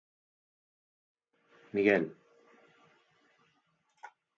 [1.73, 2.03] _¡Miguel!